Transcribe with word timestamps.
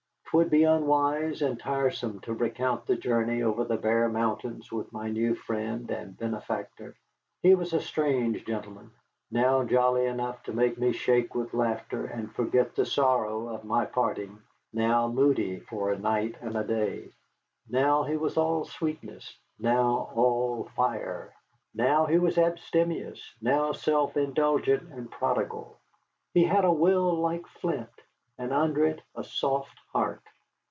'Twould 0.33 0.49
be 0.49 0.63
unwise 0.63 1.41
and 1.41 1.59
tiresome 1.59 2.17
to 2.21 2.31
recount 2.33 2.85
the 2.85 2.95
journey 2.95 3.43
over 3.43 3.65
the 3.65 3.75
bare 3.75 4.07
mountains 4.07 4.71
with 4.71 4.89
my 4.93 5.09
new 5.09 5.35
friend 5.35 5.91
and 5.91 6.17
benefactor. 6.17 6.95
He 7.41 7.53
was 7.53 7.73
a 7.73 7.81
strange 7.81 8.45
gentleman, 8.45 8.91
now 9.29 9.65
jolly 9.65 10.05
enough 10.05 10.41
to 10.43 10.53
make 10.53 10.77
me 10.77 10.93
shake 10.93 11.35
with 11.35 11.53
laughter 11.53 12.05
and 12.05 12.33
forget 12.33 12.75
the 12.77 12.85
sorrow 12.85 13.49
of 13.49 13.65
my 13.65 13.83
parting, 13.83 14.39
now 14.71 15.09
moody 15.09 15.59
for 15.59 15.91
a 15.91 15.99
night 15.99 16.37
and 16.39 16.55
a 16.55 16.63
day; 16.63 17.09
now 17.69 18.03
he 18.03 18.15
was 18.15 18.37
all 18.37 18.63
sweetness, 18.63 19.37
now 19.59 20.09
all 20.15 20.69
fire; 20.77 21.33
now 21.75 22.05
he 22.05 22.17
was 22.17 22.37
abstemious, 22.37 23.21
now 23.41 23.73
self 23.73 24.15
indulgent 24.15 24.93
and 24.93 25.11
prodigal. 25.11 25.77
He 26.33 26.45
had 26.45 26.63
a 26.63 26.71
will 26.71 27.15
like 27.17 27.45
flint, 27.47 27.89
and 28.37 28.51
under 28.51 28.85
it 28.85 28.99
a 29.13 29.23
soft 29.23 29.77
heart. 29.93 30.19